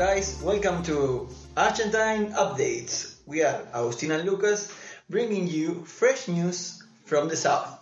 [0.00, 3.16] guys, welcome to Argentine Updates.
[3.26, 4.72] We are Agustin and Lucas
[5.10, 7.78] bringing you fresh news from the south.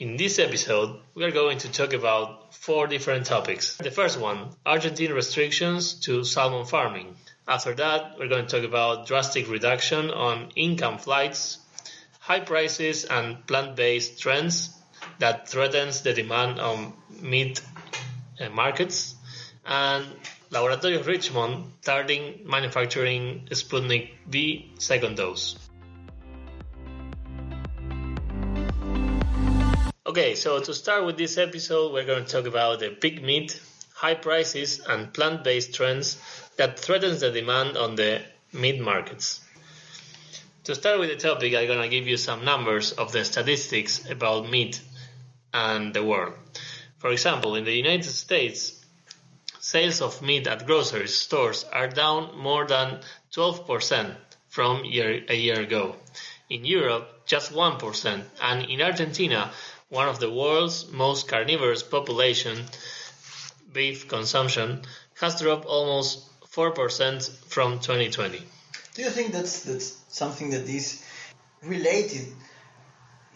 [0.00, 3.76] In this episode, we are going to talk about four different topics.
[3.76, 7.14] The first one, Argentine restrictions to salmon farming.
[7.46, 11.58] After that, we're going to talk about drastic reduction on income flights,
[12.18, 14.76] high prices and plant-based trends
[15.20, 17.62] that threatens the demand on meat
[18.40, 19.14] uh, markets,
[19.64, 20.04] and
[20.50, 25.56] Laboratorios Richmond starting manufacturing Sputnik V second dose.
[30.04, 33.60] Okay, so to start with this episode, we're going to talk about the pig meat,
[33.94, 36.18] high prices, and plant-based trends
[36.56, 38.20] that threatens the demand on the
[38.52, 39.40] meat markets.
[40.64, 44.10] To start with the topic, I'm going to give you some numbers of the statistics
[44.10, 44.82] about meat
[45.54, 46.34] and the world.
[46.98, 48.79] For example, in the United States,
[49.60, 53.00] sales of meat at grocery stores are down more than
[53.32, 54.16] 12%
[54.48, 55.96] from year, a year ago.
[56.48, 59.52] In Europe, just 1%, and in Argentina,
[59.88, 62.64] one of the world's most carnivorous population,
[63.72, 64.82] beef consumption
[65.20, 68.42] has dropped almost 4% from 2020.
[68.94, 71.04] Do you think that's that's something that is
[71.62, 72.26] related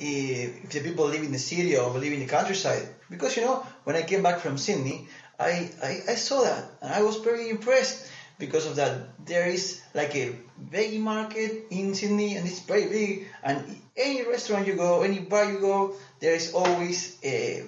[0.00, 2.88] eh, if the people live in the city or live in the countryside?
[3.09, 5.06] Because you know, when I came back from Sydney,
[5.45, 9.25] I, I, I saw that and I was very impressed because of that.
[9.27, 10.34] There is like a
[10.73, 15.50] veggie market in Sydney and it's very big and any restaurant you go, any bar
[15.50, 17.65] you go, there is always a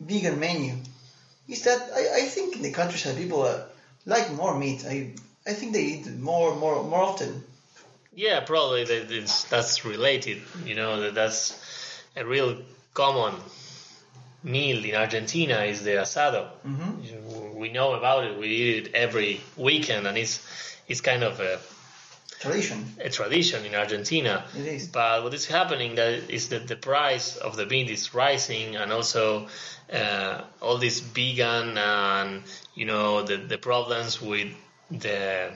[0.00, 0.74] vegan menu.
[1.48, 3.62] Is that I, I think in the countryside people uh,
[4.06, 4.84] like more meat.
[4.86, 5.14] I
[5.46, 7.44] I think they eat more more more often.
[8.14, 9.08] Yeah, probably that
[9.50, 10.42] that's related.
[10.64, 11.54] You know that that's
[12.16, 12.56] a real
[12.94, 13.34] common
[14.42, 16.48] meal in Argentina is the asado.
[16.66, 17.58] Mm-hmm.
[17.58, 18.38] We know about it.
[18.38, 20.40] We eat it every weekend, and it's
[20.88, 21.58] it's kind of a,
[22.40, 22.94] Tradition.
[23.04, 24.44] a tradition in Argentina.
[24.56, 24.88] It is.
[24.88, 28.92] But what is happening that is that the price of the meat is rising, and
[28.92, 29.48] also
[29.92, 32.42] uh, all this vegan and
[32.74, 34.48] you know the the problems with
[34.90, 35.52] the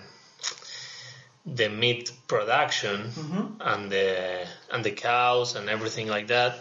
[1.46, 3.56] the meat production Mhm.
[3.60, 6.52] and the and the cows and everything like that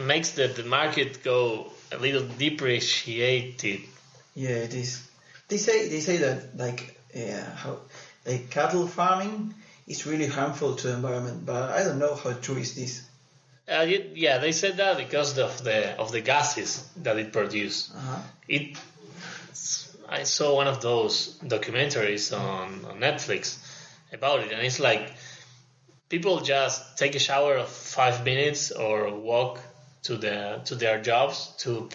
[0.00, 3.80] makes the, the market go a little depreciated.
[4.34, 5.08] Yeah, it is.
[5.48, 7.78] They say they say that like uh, how
[8.26, 9.54] like cattle farming
[9.86, 13.02] is really harmful to the environment, but I don't know how true is this.
[13.66, 17.90] Uh, y- yeah, they said that because of the of the gases that it produces.
[17.94, 18.18] Uh-huh.
[18.46, 18.76] It.
[20.10, 23.58] I saw one of those documentaries on, on Netflix
[24.10, 25.12] about it, and it's like
[26.08, 29.60] people just take a shower of five minutes or walk
[30.08, 31.88] to the to their jobs to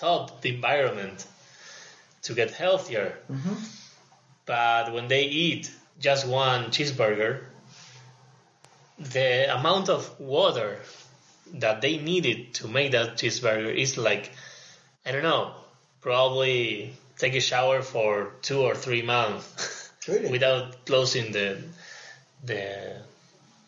[0.00, 1.26] help the environment
[2.22, 3.08] to get healthier.
[3.30, 3.56] Mhm.
[4.46, 5.70] But when they eat
[6.00, 7.32] just one cheeseburger,
[8.98, 10.78] the amount of water
[11.60, 14.30] that they needed to make that cheeseburger is like
[15.06, 15.54] I don't know,
[16.00, 20.30] probably take a shower for two or three months Really?
[20.34, 21.48] without closing the
[22.44, 22.64] the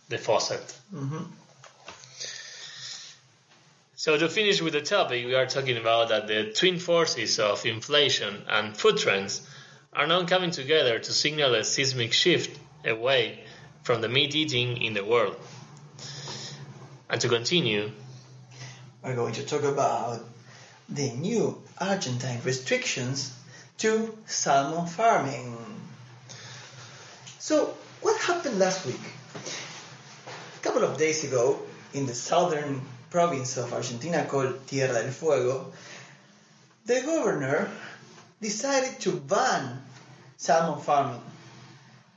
[0.08, 0.64] the faucet.
[0.90, 1.24] hmm
[4.04, 7.64] So to finish with the topic, we are talking about that the twin forces of
[7.64, 9.40] inflation and food trends
[9.94, 13.42] are now coming together to signal a seismic shift away
[13.82, 15.38] from the meat eating in the world.
[17.08, 17.92] And to continue,
[19.02, 20.20] We're going to talk about
[20.90, 23.32] the new Argentine restrictions
[23.78, 25.56] to salmon farming.
[27.38, 29.00] So, what happened last week?
[30.56, 31.58] A couple of days ago,
[31.94, 32.82] in the southern
[33.14, 35.72] province of Argentina called Tierra del Fuego,
[36.84, 37.70] the governor
[38.42, 39.80] decided to ban
[40.36, 41.22] salmon farming.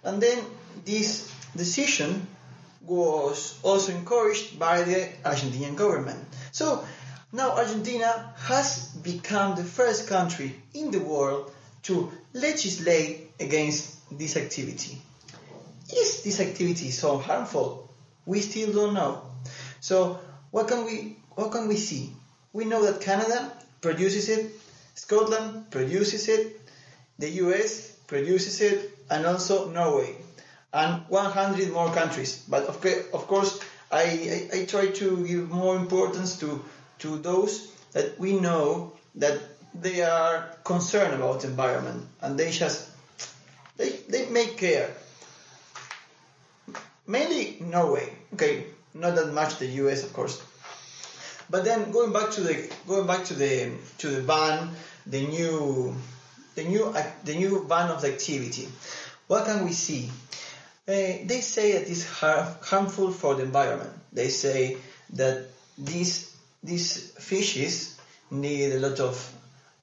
[0.03, 0.43] And then
[0.85, 2.25] this decision
[2.81, 6.17] was also encouraged by the Argentinian government.
[6.51, 6.83] So
[7.31, 11.51] now Argentina has become the first country in the world
[11.83, 14.99] to legislate against this activity.
[15.93, 17.87] Is this activity so harmful?
[18.25, 19.21] We still don't know.
[19.79, 20.19] So
[20.57, 22.09] what can we what can we see?
[22.51, 24.51] We know that Canada produces it,
[24.95, 26.59] Scotland produces it,
[27.19, 30.15] the US produces it, and also Norway,
[30.73, 32.43] and 100 more countries.
[32.49, 32.83] But of,
[33.13, 33.59] of course,
[33.91, 36.65] I, I, I try to give more importance to,
[36.99, 39.37] to those that we know that
[39.75, 42.89] they are concerned about environment and they just
[43.77, 44.89] they, they make care.
[47.05, 48.65] Mainly Norway, okay,
[48.95, 50.41] not that much the US, of course.
[51.49, 54.69] But then going back to the going back to the to the ban,
[55.05, 55.95] the new
[56.55, 58.67] the new the new ban of the activity.
[59.27, 60.09] What can we see?
[60.87, 63.91] Uh, they say that it's har- harmful for the environment.
[64.13, 64.77] They say
[65.13, 65.47] that
[65.77, 67.99] these these fishes
[68.31, 69.15] need a lot of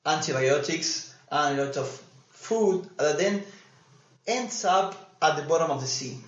[0.05, 3.43] antibiotics and a lot of food that then
[4.27, 6.19] ends up at the bottom of the sea.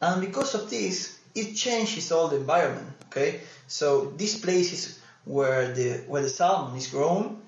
[0.00, 2.88] And because of this, it changes all the environment.
[3.06, 7.40] Okay, so these places where the where the salmon is grown,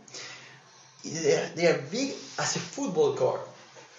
[1.05, 3.41] they are, they are big as a football court,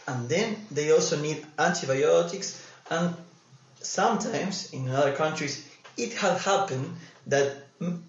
[0.08, 2.62] and then they also need antibiotics.
[2.90, 3.16] And
[3.82, 5.66] sometimes in other countries,
[5.98, 6.96] it has happened
[7.28, 7.56] that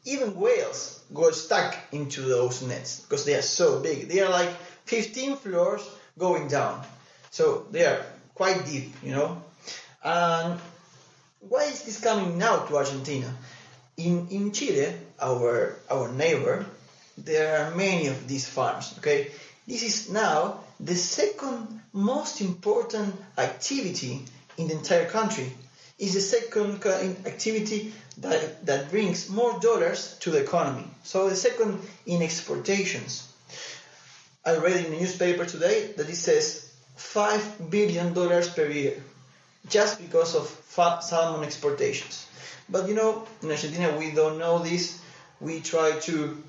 [0.05, 4.09] even whales go stuck into those nets because they are so big.
[4.09, 4.50] They are like
[4.87, 5.88] 15 floors
[6.19, 6.85] going down,
[7.31, 8.05] so they are
[8.35, 9.43] quite deep, you know.
[10.03, 10.61] And
[11.49, 13.32] why is this coming now to Argentina?
[13.96, 16.67] In in Chile, our our neighbor,
[17.19, 18.94] there are many of these farms.
[18.99, 19.31] Okay,
[19.67, 24.25] this is now the second most important activity
[24.56, 25.52] in the entire country.
[25.96, 26.85] Is the second
[27.25, 30.87] activity that that brings more dollars to the economy.
[31.05, 33.31] So the second in exportations.
[34.44, 39.02] I read in the newspaper today that it says five billion dollars per year
[39.69, 40.46] just because of
[41.02, 42.26] salmon exportations.
[42.69, 45.00] But you know, in Argentina we don't know this.
[45.40, 46.43] We try to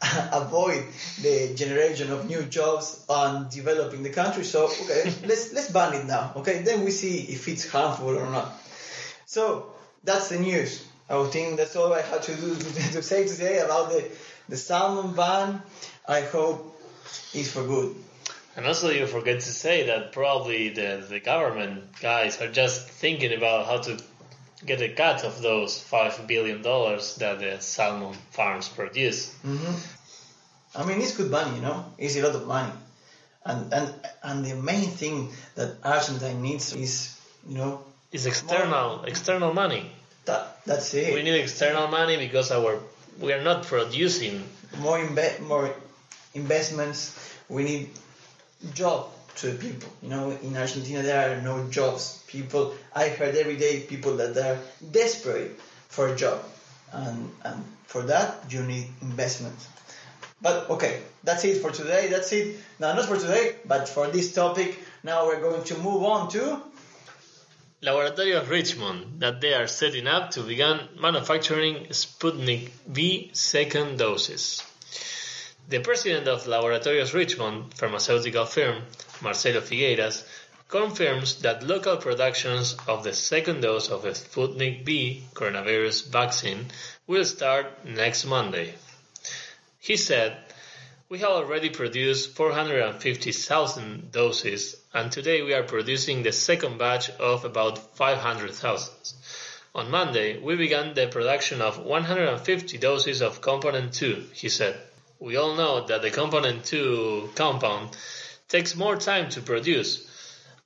[0.32, 0.84] avoid
[1.20, 4.44] the generation of new jobs and developing the country.
[4.44, 6.32] So okay, let's let's ban it now.
[6.36, 8.52] Okay, then we see if it's harmful or not.
[9.26, 9.72] So
[10.04, 10.86] that's the news.
[11.08, 12.54] I think that's all I had to do
[12.94, 14.04] to say today about the
[14.48, 15.62] the salmon ban.
[16.08, 16.80] I hope
[17.34, 17.94] it's for good.
[18.56, 23.32] And also, you forget to say that probably the, the government guys are just thinking
[23.32, 24.02] about how to
[24.66, 29.32] get a cut of those five billion dollars that the salmon farms produce.
[29.42, 29.74] hmm
[30.74, 31.84] I mean, it's good money, you know.
[31.98, 32.70] It's a lot of money,
[33.44, 33.92] and and
[34.22, 37.18] and the main thing that Argentina needs is,
[37.48, 37.80] you know,
[38.12, 39.90] It's external external money.
[40.26, 41.14] that that's it.
[41.14, 42.78] We need external money because our
[43.18, 44.44] we are not producing.
[44.78, 45.74] more inve- more
[46.34, 47.18] investments.
[47.48, 47.90] We need
[48.74, 49.88] job to the people.
[50.02, 52.22] You know, in Argentina there are no jobs.
[52.26, 54.58] People, I heard every day people that are
[54.90, 55.58] desperate
[55.88, 56.40] for a job,
[56.92, 59.56] and and for that you need investment.
[60.42, 62.08] But okay, that's it for today.
[62.08, 62.56] That's it.
[62.78, 64.78] No, not for today, but for this topic.
[65.02, 66.62] Now we're going to move on to.
[67.82, 74.62] Laboratory of Richmond that they are setting up to begin manufacturing Sputnik V second doses.
[75.70, 78.82] The president of Laboratorios Richmond pharmaceutical firm,
[79.20, 80.24] Marcelo Figueiras,
[80.66, 86.66] confirms that local productions of the second dose of the Sputnik V coronavirus vaccine
[87.06, 88.74] will start next Monday.
[89.78, 90.36] He said,
[91.08, 97.44] We have already produced 450,000 doses, and today we are producing the second batch of
[97.44, 98.92] about 500,000.
[99.76, 104.76] On Monday, we began the production of 150 doses of component 2, he said.
[105.20, 107.90] We all know that the component 2 compound
[108.48, 110.06] takes more time to produce,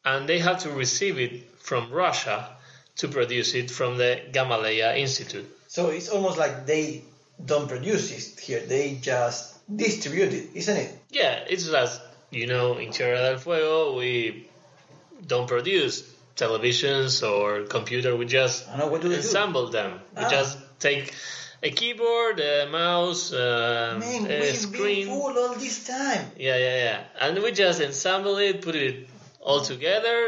[0.05, 2.49] and they have to receive it from Russia
[2.97, 5.47] to produce it from the Gamaleya Institute.
[5.67, 7.03] So it's almost like they
[7.44, 10.91] don't produce it here; they just distribute it, isn't it?
[11.11, 14.46] Yeah, it's just, you know, in Tierra del Fuego, we
[15.27, 16.05] don't produce
[16.37, 20.01] televisions or computer, we just I know what do them.
[20.17, 20.31] We Ah.
[20.31, 21.14] just take
[21.62, 25.06] a keyboard, a mouse, uh, Man, a we've screen.
[25.06, 26.24] been fooled all this time.
[26.36, 27.05] Yeah, yeah, yeah.
[27.20, 29.08] And we just ensemble it, put it
[29.41, 30.19] all together,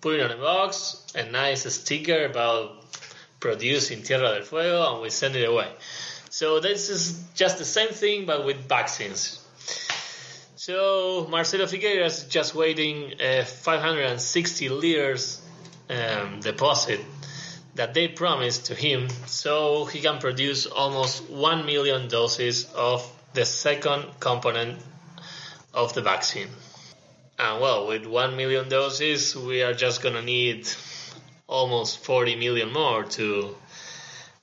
[0.00, 2.64] put it on a box, a nice sticker about
[3.38, 5.68] producing Tierra del Fuego, and we send it away.
[6.30, 9.38] So this is just the same thing, but with vaccines.
[10.56, 15.42] So Marcelo Figueiras is just waiting a 560 liters
[15.90, 17.00] um, deposit
[17.74, 23.44] that they promised to him, so he can produce almost 1 million doses of the
[23.44, 24.78] second component
[25.72, 26.48] of the vaccine.
[27.38, 30.68] And well, with 1 million doses, we are just gonna need
[31.46, 33.56] almost 40 million more to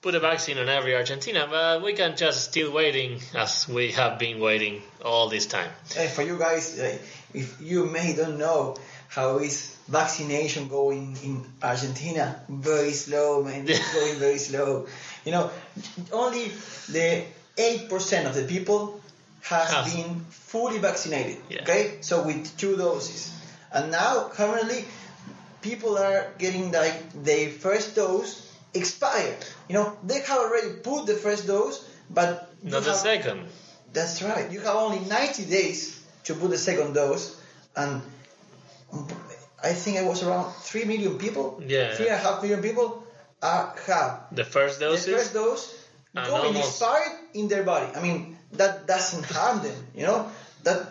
[0.01, 4.17] put a vaccine on every Argentina, but we can just still waiting as we have
[4.17, 5.69] been waiting all this time.
[6.15, 6.79] For you guys,
[7.33, 8.75] if you may don't know
[9.09, 13.65] how is vaccination going in Argentina, very slow, man.
[13.67, 14.87] It's going very slow.
[15.25, 15.51] You know,
[16.11, 16.51] only
[16.89, 17.23] the
[17.57, 19.01] eight percent of the people
[19.41, 19.93] has Has.
[19.93, 21.37] been fully vaccinated.
[21.49, 21.61] Yeah.
[21.63, 23.33] Okay, so with two doses,
[23.73, 24.85] and now currently
[25.61, 29.37] people are getting like their first dose expired.
[29.67, 33.47] You know, they have already put the first dose, but Not the have- second.
[33.91, 34.51] That's right.
[34.51, 37.35] You have only 90 days to put the second dose,
[37.75, 38.01] and
[39.63, 41.61] I think it was around three million people.
[41.65, 41.93] Yeah.
[41.95, 43.03] Three and a half million people
[43.41, 45.05] are have The first dose.
[45.05, 45.75] the first dose
[46.13, 47.87] going expired in their body.
[47.95, 50.29] I mean, that doesn't harm them, you know,
[50.63, 50.87] that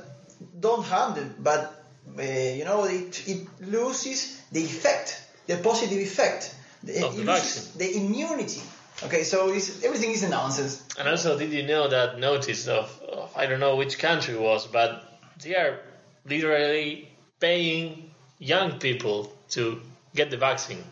[0.61, 1.75] don't harm them, but
[2.19, 7.79] uh, you know, it, it loses the effect, the positive effect, the, Of the vaccine.
[7.79, 8.61] the immunity.
[9.03, 10.83] Okay, so it's, everything is a nonsense.
[10.99, 14.41] And also, did you know that notice of, of I don't know which country it
[14.41, 15.05] was, but
[15.43, 15.81] they are
[16.27, 17.08] literally
[17.41, 19.81] paying young people to
[20.15, 20.83] get the vaccine.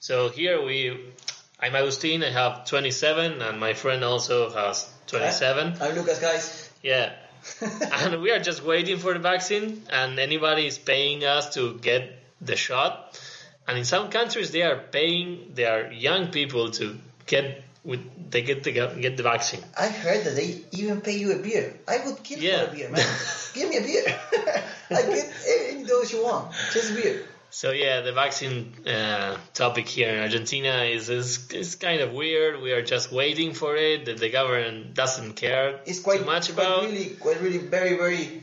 [0.00, 1.12] So here we,
[1.60, 5.74] I'm Agustin, I have 27, and my friend also has 27.
[5.80, 6.70] I'm Lucas, guys.
[6.82, 7.12] Yeah.
[7.60, 12.18] and we are just waiting for the vaccine, and anybody is paying us to get
[12.40, 13.20] the shot.
[13.66, 18.00] And in some countries, they are paying their young people to get with
[18.30, 19.60] they get the get the vaccine.
[19.78, 21.74] I heard that they even pay you a beer.
[21.86, 22.64] I would kill Yeah.
[22.64, 23.06] for a beer, man.
[23.54, 24.04] Give me a beer.
[24.90, 25.32] I get
[25.70, 27.22] any dose you want, just beer.
[27.50, 32.60] So yeah, the vaccine uh, topic here in Argentina is, is is kind of weird.
[32.60, 34.06] We are just waiting for it.
[34.06, 36.82] That the government doesn't care It's quite too much quite about.
[36.82, 38.42] really, quite really, very, very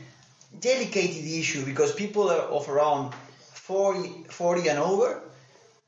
[0.60, 3.12] delicate issue because people are of around
[3.54, 5.20] 40, 40 and over.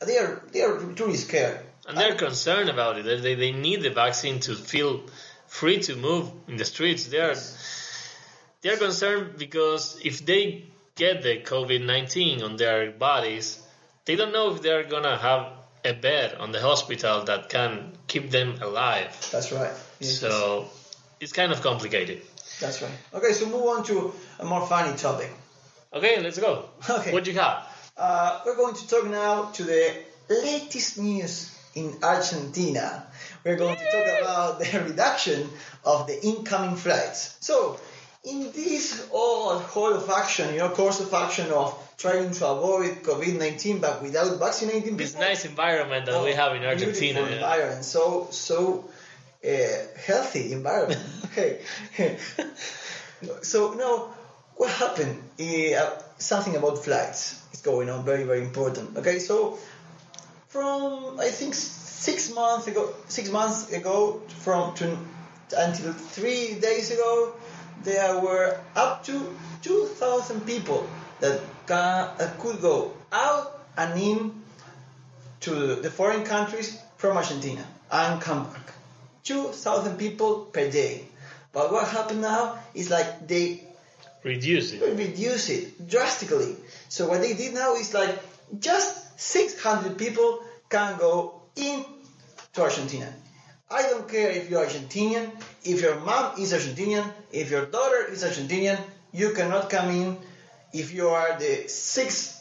[0.05, 1.64] They are they are truly scared.
[1.89, 3.05] And they're concerned about it.
[3.23, 5.03] They, they need the vaccine to feel
[5.47, 7.07] free to move in the streets.
[7.07, 7.35] They are
[8.63, 10.65] they're concerned because if they
[10.97, 13.63] get the COVID nineteen on their bodies,
[14.07, 15.53] they don't know if they're gonna have
[15.85, 19.11] a bed on the hospital that can keep them alive.
[19.31, 19.73] That's right.
[20.01, 20.69] Yes, So
[21.21, 22.23] it's kind of complicated.
[22.59, 22.91] that's right.
[23.13, 25.31] Okay, so move on to a more funny topic.
[25.93, 26.71] Okay, let's go.
[26.91, 27.13] Okay.
[27.13, 27.69] What do you have?
[27.97, 29.95] Uh, we're going to talk now to the
[30.31, 33.07] latest news in Argentina.
[33.45, 35.49] We're going to talk about the reduction
[35.85, 37.37] of the incoming flights.
[37.41, 37.79] So,
[38.25, 43.03] in this all whole of action, you know, course of action of trying to avoid
[43.03, 47.21] COVID-19 but without vaccinating This people, nice environment that we Oh, have in Argentina.
[47.21, 48.89] Beautiful environment, so so
[49.45, 49.49] uh,
[50.07, 51.03] healthy environment.
[51.27, 51.61] okay.
[53.43, 54.15] so now,
[54.57, 55.23] what happened?
[55.39, 58.05] Uh, something about flights is going on.
[58.05, 58.97] Very very important.
[58.97, 59.59] Okay, so
[60.55, 64.97] from I think six months ago, six months ago, from to
[65.59, 67.35] until three days ago,
[67.83, 69.15] there were up to
[69.63, 70.87] two thousand people
[71.19, 74.43] that can, that uh, could go out and in
[75.41, 78.73] to the foreign countries from Argentina and come back.
[79.25, 81.05] 2,000 people per day.
[81.53, 83.63] But what happened now is like they
[84.23, 84.81] Reduce it.
[84.83, 86.57] reduce it drastically.
[86.89, 88.15] So what they did now is like
[88.61, 90.44] just 600 people
[90.75, 91.85] can go in
[92.53, 93.13] to Argentina.
[93.71, 95.31] I don't care if you're Argentinian,
[95.63, 98.79] if your mom is Argentinian, if your daughter is Argentinian,
[99.13, 100.17] you cannot come in
[100.73, 102.41] if you are the six,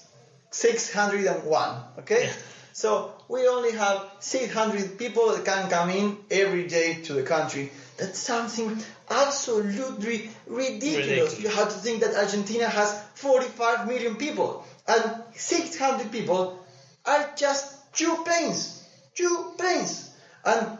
[0.49, 2.31] 601, okay?
[2.73, 7.71] So we only have 600 people that can come in every day to the country.
[7.97, 8.75] That's something
[9.11, 11.07] absolutely ridiculous.
[11.07, 11.39] Ridiculous.
[11.39, 16.59] You have to think that Argentina has 45 million people and 600 people
[17.05, 18.83] are just two planes.
[19.15, 20.09] Two planes.
[20.45, 20.77] And,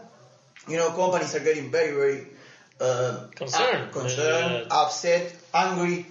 [0.68, 2.28] you know, companies are getting very, very
[2.80, 3.84] uh, Concerned.
[3.88, 6.06] up- concerned, Uh, upset, angry,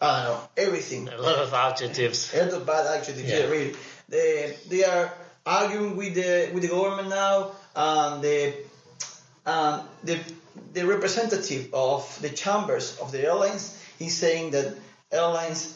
[0.00, 1.08] I don't know, everything.
[1.08, 2.32] A lot of adjectives.
[2.34, 3.38] A lot of bad adjectives, yeah.
[3.40, 3.46] Yeah.
[3.50, 3.74] really.
[4.08, 5.12] They, they are
[5.44, 8.54] arguing with the with the government now, and the
[9.46, 10.18] um, the
[10.72, 14.74] the representative of the chambers of the airlines is saying that
[15.10, 15.74] airlines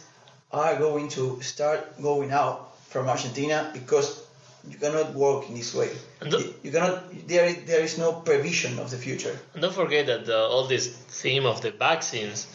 [0.52, 4.20] are going to start going out from Argentina because
[4.68, 5.90] you cannot work in this way.
[6.20, 7.28] The- You- cannot.
[7.28, 9.38] There there is no prevision of the future.
[9.54, 12.46] And don't forget that the, all this theme of the vaccines,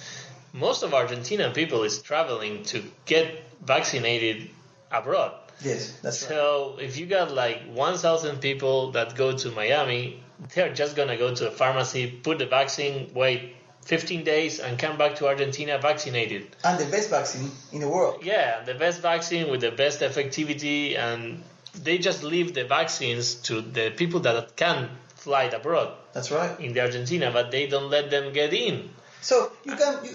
[0.54, 3.26] most of Argentinian people is traveling to get
[3.66, 4.50] vaccinated
[4.92, 5.32] abroad.
[5.62, 6.30] Yes, that's right.
[6.30, 10.20] So if you got like 1,000 people that go to Miami,
[10.54, 14.98] they're just gonna go to a pharmacy, put the vaccine, wait 15 days, and come
[14.98, 16.56] back to Argentina vaccinated.
[16.64, 18.24] And the best vaccine in the world.
[18.24, 21.44] Yeah, the best vaccine with the best effectivity, and
[21.84, 26.60] they just leave the vaccines to the people that can fly abroad That's right.
[26.60, 28.89] in the Argentina, but they don't let them get in.
[29.22, 30.12] So you can, you,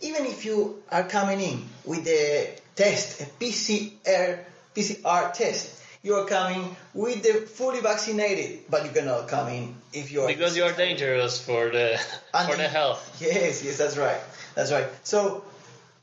[0.00, 4.38] even if you are coming in with a test, a PCR,
[4.74, 10.12] PCR test, you are coming with the fully vaccinated, but you cannot come in if
[10.12, 11.98] you are Because you are dangerous for the
[12.34, 13.00] And for the the- health.
[13.20, 14.20] Yes, yes, that's right,
[14.54, 14.86] that's right.
[15.02, 15.44] So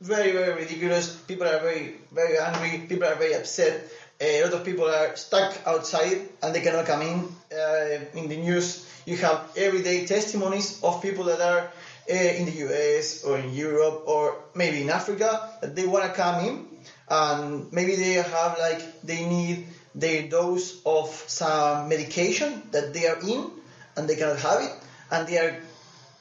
[0.00, 1.14] very, very ridiculous.
[1.14, 2.86] People are very, very angry.
[2.88, 3.84] People are very upset.
[4.22, 7.28] A lot of people are stuck outside and they cannot come in.
[7.50, 11.72] Uh, in the news, you have everyday testimonies of people that are
[12.08, 16.12] uh, in the US or in Europe or maybe in Africa that they want to
[16.12, 16.68] come in
[17.08, 23.18] and maybe they have like they need their dose of some medication that they are
[23.20, 23.50] in
[23.96, 24.72] and they cannot have it
[25.10, 25.58] and they are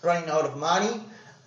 [0.01, 1.00] running out of money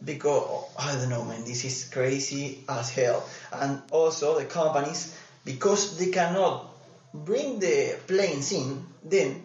[0.04, 5.98] because I don't know man this is crazy as hell and also the companies because
[5.98, 6.66] they cannot
[7.12, 9.42] bring the planes in then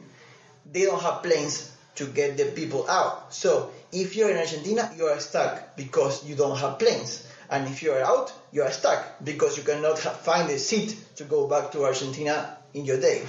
[0.65, 3.34] they don't have planes to get the people out.
[3.34, 7.27] So if you're in Argentina you are stuck because you don't have planes.
[7.50, 11.25] And if you are out you are stuck because you cannot find a seat to
[11.25, 13.24] go back to Argentina in your day.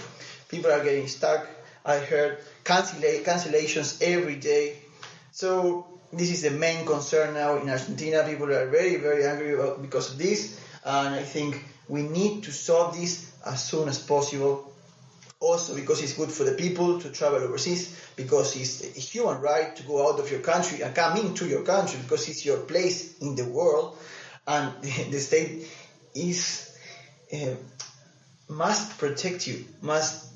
[0.48, 1.46] People are getting stuck.
[1.84, 4.76] I heard cancella- cancellations every day.
[5.32, 8.24] So this is the main concern now in Argentina.
[8.24, 12.96] People are very, very angry because of this, and I think we need to solve
[12.96, 14.72] this as soon as possible.
[15.40, 19.74] Also, because it's good for the people to travel overseas, because it's a human right
[19.74, 23.18] to go out of your country and come into your country, because it's your place
[23.18, 23.96] in the world,
[24.46, 25.66] and the, state
[26.14, 26.76] is
[27.32, 27.54] uh,
[28.48, 30.28] must protect you, must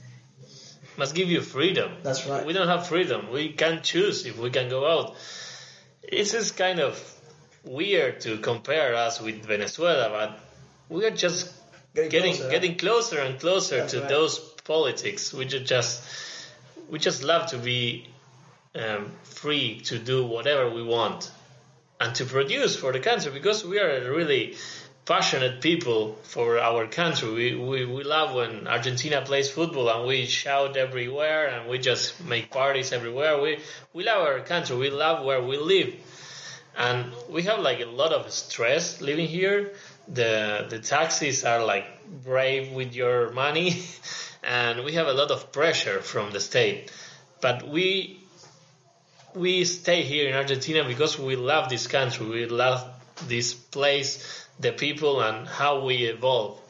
[0.97, 1.91] must give you freedom.
[2.03, 2.47] That's right.
[2.47, 3.31] We don't have freedom.
[3.31, 5.17] We can't choose if we can go out.
[6.03, 6.95] It's just kind of
[7.65, 10.44] weird to compare us with Venezuela, but
[10.89, 11.53] we are just
[11.95, 14.09] Getting getting closer, getting closer and closer That's to right.
[14.09, 15.33] those politics.
[15.33, 16.03] We just
[16.91, 18.09] we just love to be
[18.75, 21.31] um, free to do whatever we want
[22.01, 24.57] and to produce for the country because we are really
[25.05, 27.31] passionate people for our country.
[27.31, 32.25] We, we, we love when Argentina plays football and we shout everywhere and we just
[32.25, 33.41] make parties everywhere.
[33.41, 33.61] We,
[33.93, 34.77] we love our country.
[34.77, 35.95] We love where we live.
[36.77, 39.75] And we have like a lot of stress living here.
[40.09, 41.87] The, the taxes are like
[42.25, 43.83] brave with your money
[44.45, 46.93] and we have a lot of pressure from the state.
[47.41, 48.21] But we,
[49.35, 52.27] we stay here in Argentina because we love this country.
[52.27, 52.87] We love
[53.27, 56.61] this place, the people, and how we evolve.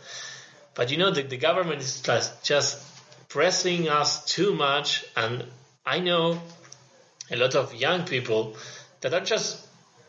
[0.74, 2.82] But you know, the, the government is just, just
[3.28, 5.44] pressing us too much, and
[5.84, 6.40] I know
[7.30, 8.56] a lot of young people
[9.00, 9.66] that are just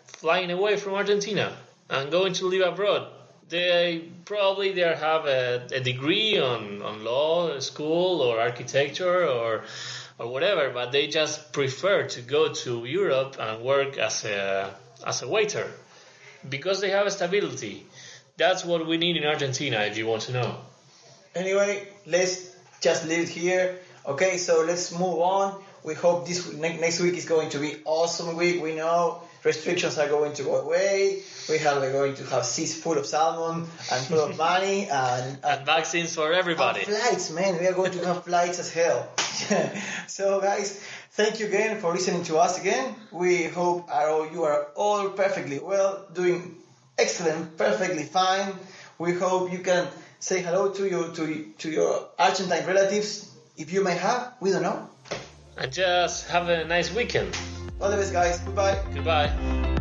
[0.07, 1.55] flying away from Argentina
[1.89, 3.07] and going to live abroad.
[3.49, 9.63] They probably they have a, a degree on, on law school or architecture or
[10.17, 14.73] or whatever, but they just prefer to go to Europe and work as a
[15.05, 15.69] as a waiter
[16.49, 17.85] because they have stability.
[18.37, 20.57] That's what we need in Argentina, if you want to know.
[21.33, 23.79] Anyway, let's just leave it here.
[24.05, 25.63] Okay, so let's move on.
[25.85, 28.59] We hope this next week is going to be awesome week.
[28.59, 31.21] We know restrictions are going to go away.
[31.47, 35.45] We are going to have seas full of salmon and full of money and, and,
[35.45, 36.79] And vaccines for everybody.
[36.79, 37.59] and flights, man.
[37.59, 39.07] We are going to have flights as hell.
[40.07, 42.95] so, guys, thank you again for listening to us again.
[43.11, 46.55] We hope are, you are all perfectly well, doing
[46.97, 48.53] excellent, perfectly fine.
[48.97, 53.83] We hope you can say hello to your to to your Argentine relatives if you
[53.83, 54.33] may have.
[54.39, 54.89] We don't know.
[55.57, 57.37] And just have a nice weekend.
[57.79, 58.39] All the best, guys.
[58.39, 58.79] Goodbye.
[58.93, 59.71] Goodbye.